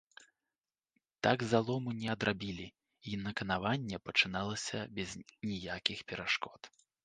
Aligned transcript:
Так 1.27 1.43
залому 1.51 1.89
не 1.99 2.09
адрабілі, 2.15 2.65
й 3.11 3.21
наканаванае 3.27 3.99
пачыналася 4.09 4.77
без 4.97 5.09
ніякіх 5.49 5.99
перашкод. 6.13 6.61